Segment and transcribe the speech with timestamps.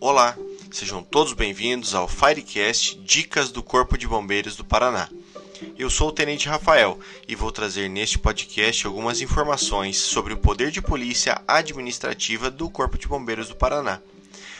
[0.00, 0.36] Olá,
[0.70, 5.08] sejam todos bem-vindos ao Firecast Dicas do Corpo de Bombeiros do Paraná.
[5.76, 10.70] Eu sou o Tenente Rafael e vou trazer neste podcast algumas informações sobre o poder
[10.70, 14.00] de polícia administrativa do Corpo de Bombeiros do Paraná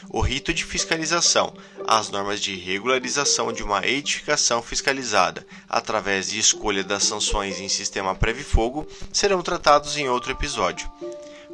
[0.09, 1.53] o rito de fiscalização,
[1.87, 8.15] as normas de regularização de uma edificação fiscalizada, através de escolha das sanções em sistema
[8.15, 10.89] Preve-Fogo, serão tratados em outro episódio.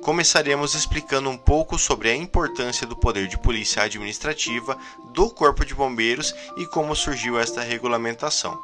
[0.05, 4.77] Começaremos explicando um pouco sobre a importância do poder de polícia administrativa
[5.11, 8.55] do Corpo de Bombeiros e como surgiu esta regulamentação.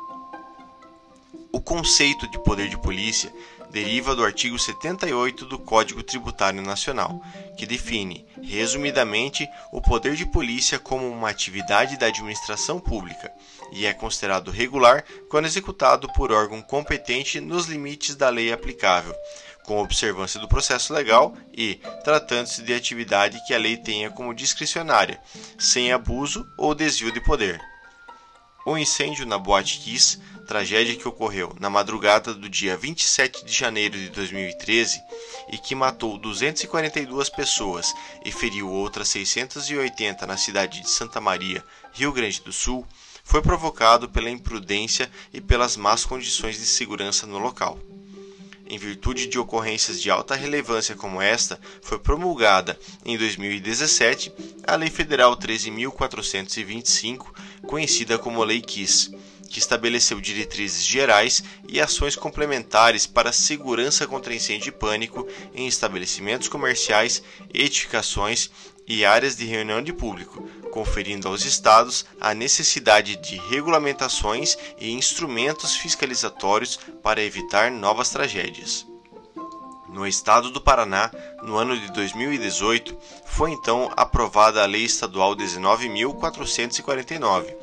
[1.51, 3.33] O conceito de poder de polícia
[3.71, 7.19] deriva do artigo 78 do Código Tributário Nacional,
[7.57, 13.31] que define, resumidamente, o poder de polícia como uma atividade da administração pública
[13.71, 19.15] e é considerado regular quando executado por órgão competente nos limites da lei aplicável,
[19.65, 25.19] com observância do processo legal e, tratando-se de atividade que a lei tenha como discricionária,
[25.57, 27.59] sem abuso ou desvio de poder.
[28.65, 30.19] O incêndio na Boate Kiss
[30.51, 35.01] tragédia que ocorreu na madrugada do dia 27 de janeiro de 2013
[35.49, 37.93] e que matou 242 pessoas
[38.25, 42.85] e feriu outras 680 na cidade de Santa Maria, Rio Grande do Sul,
[43.23, 47.79] foi provocado pela imprudência e pelas más condições de segurança no local.
[48.71, 54.31] Em virtude de ocorrências de alta relevância como esta, foi promulgada em 2017
[54.65, 57.25] a Lei Federal 13.425,
[57.63, 59.13] conhecida como Lei Kiss,
[59.51, 66.47] que estabeleceu diretrizes gerais e ações complementares para segurança contra incêndio e pânico em estabelecimentos
[66.47, 67.21] comerciais,
[67.53, 68.49] edificações
[68.87, 75.75] e áreas de reunião de público, conferindo aos estados a necessidade de regulamentações e instrumentos
[75.75, 78.87] fiscalizatórios para evitar novas tragédias.
[79.89, 81.11] No estado do Paraná,
[81.43, 87.53] no ano de 2018, foi então aprovada a Lei Estadual 19.449,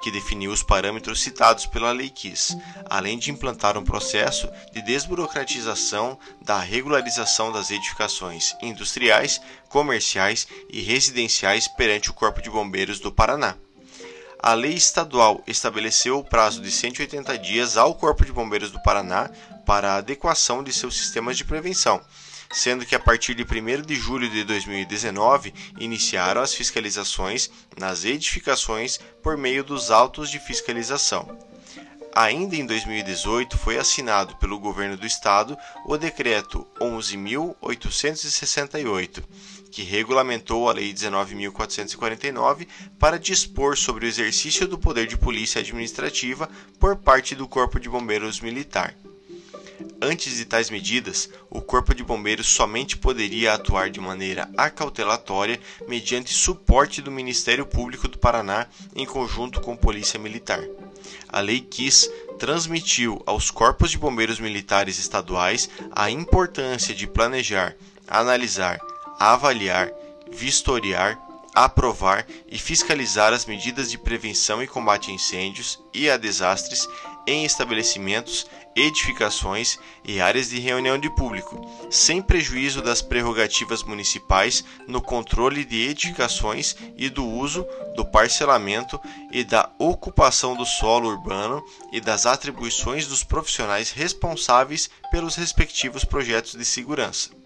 [0.00, 2.56] que definiu os parâmetros citados pela Lei KISS,
[2.88, 11.68] além de implantar um processo de desburocratização da regularização das edificações industriais, comerciais e residenciais
[11.68, 13.56] perante o Corpo de Bombeiros do Paraná.
[14.40, 19.30] A lei estadual estabeleceu o prazo de 180 dias ao Corpo de Bombeiros do Paraná
[19.66, 22.00] para a adequação de seus sistemas de prevenção
[22.50, 28.98] sendo que a partir de 1 de julho de 2019 iniciaram as fiscalizações nas edificações
[29.22, 31.38] por meio dos autos de fiscalização.
[32.14, 39.22] Ainda em 2018 foi assinado pelo governo do estado o decreto 11868,
[39.70, 42.66] que regulamentou a lei 19449
[42.98, 47.88] para dispor sobre o exercício do poder de polícia administrativa por parte do Corpo de
[47.88, 48.96] Bombeiros Militar.
[50.00, 56.32] Antes de tais medidas, o Corpo de Bombeiros somente poderia atuar de maneira acautelatória mediante
[56.32, 60.62] suporte do Ministério Público do Paraná em conjunto com Polícia Militar.
[61.28, 67.74] A Lei KISS transmitiu aos corpos de bombeiros militares estaduais a importância de planejar,
[68.06, 68.78] analisar,
[69.18, 69.90] avaliar,
[70.30, 71.18] vistoriar,
[71.54, 76.88] aprovar e fiscalizar as medidas de prevenção e combate a incêndios e a desastres
[77.26, 81.60] em estabelecimentos edificações e áreas de reunião de público,
[81.90, 87.66] sem prejuízo das prerrogativas municipais no controle de edificações e do uso,
[87.96, 89.00] do parcelamento
[89.32, 96.52] e da ocupação do solo urbano e das atribuições dos profissionais responsáveis pelos respectivos projetos
[96.52, 97.37] de segurança.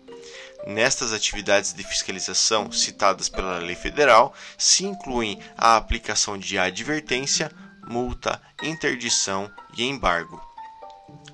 [0.67, 7.51] Nestas atividades de fiscalização citadas pela lei federal se incluem a aplicação de advertência,
[7.89, 10.41] multa, interdição e embargo.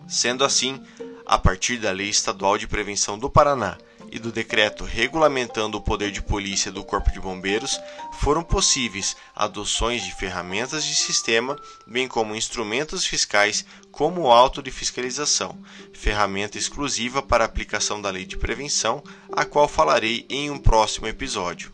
[0.07, 0.83] Sendo assim,
[1.27, 3.77] a partir da Lei Estadual de Prevenção do Paraná
[4.11, 7.79] e do decreto regulamentando o poder de polícia do Corpo de Bombeiros,
[8.21, 14.71] foram possíveis adoções de ferramentas de sistema, bem como instrumentos fiscais como o auto de
[14.71, 15.59] fiscalização,
[15.93, 19.03] ferramenta exclusiva para aplicação da lei de prevenção,
[19.33, 21.73] a qual falarei em um próximo episódio.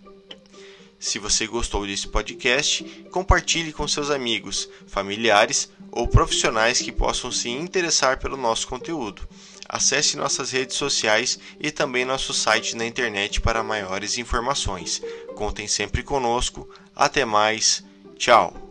[0.98, 7.50] Se você gostou desse podcast, compartilhe com seus amigos, familiares ou profissionais que possam se
[7.50, 9.28] interessar pelo nosso conteúdo.
[9.68, 15.02] Acesse nossas redes sociais e também nosso site na internet para maiores informações.
[15.34, 16.68] Contem sempre conosco.
[16.94, 17.84] Até mais.
[18.16, 18.63] Tchau.